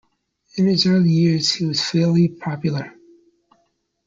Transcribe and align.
In 0.57 0.65
his 0.65 0.87
early 0.87 1.11
years 1.11 1.51
he 1.51 1.63
was 1.63 1.79
fairly 1.79 2.27
popular. 2.27 2.95